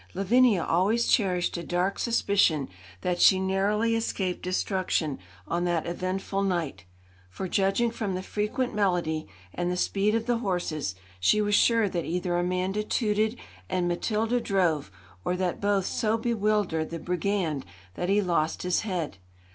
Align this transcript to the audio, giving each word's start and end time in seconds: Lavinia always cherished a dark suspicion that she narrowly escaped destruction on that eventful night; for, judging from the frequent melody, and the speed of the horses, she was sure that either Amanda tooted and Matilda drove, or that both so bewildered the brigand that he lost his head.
Lavinia 0.15 0.63
always 0.63 1.05
cherished 1.05 1.57
a 1.57 1.63
dark 1.63 1.99
suspicion 1.99 2.69
that 3.01 3.21
she 3.21 3.39
narrowly 3.39 3.95
escaped 3.95 4.41
destruction 4.41 5.19
on 5.47 5.63
that 5.65 5.85
eventful 5.85 6.41
night; 6.41 6.85
for, 7.29 7.47
judging 7.47 7.91
from 7.91 8.15
the 8.15 8.23
frequent 8.23 8.73
melody, 8.73 9.27
and 9.53 9.71
the 9.71 9.77
speed 9.77 10.15
of 10.15 10.25
the 10.25 10.39
horses, 10.39 10.95
she 11.19 11.39
was 11.39 11.53
sure 11.53 11.87
that 11.87 12.03
either 12.03 12.35
Amanda 12.35 12.81
tooted 12.81 13.37
and 13.69 13.87
Matilda 13.87 14.39
drove, 14.41 14.91
or 15.23 15.35
that 15.35 15.61
both 15.61 15.85
so 15.85 16.17
bewildered 16.17 16.89
the 16.89 16.97
brigand 16.97 17.63
that 17.93 18.09
he 18.09 18.23
lost 18.23 18.63
his 18.63 18.79
head. 18.81 19.19